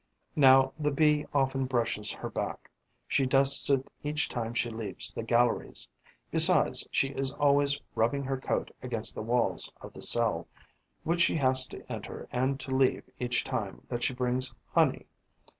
Now 0.35 0.73
the 0.79 0.89
Bee 0.89 1.27
often 1.31 1.67
brushes 1.67 2.11
her 2.11 2.29
back: 2.31 2.71
she 3.07 3.27
dusts 3.27 3.69
it 3.69 3.87
each 4.01 4.27
time 4.29 4.55
she 4.55 4.71
leaves 4.71 5.13
the 5.13 5.21
galleries; 5.21 5.87
besides, 6.31 6.87
she 6.89 7.09
is 7.09 7.33
always 7.33 7.79
rubbing 7.93 8.23
her 8.23 8.39
coat 8.41 8.71
against 8.81 9.13
the 9.13 9.21
walls 9.21 9.71
of 9.79 9.93
the 9.93 10.01
cell, 10.01 10.47
which 11.03 11.21
she 11.21 11.35
has 11.37 11.67
to 11.67 11.85
enter 11.87 12.27
and 12.31 12.59
to 12.61 12.75
leave 12.75 13.03
each 13.19 13.43
time 13.43 13.85
that 13.89 14.01
she 14.03 14.15
brings 14.15 14.55
honey. 14.73 15.05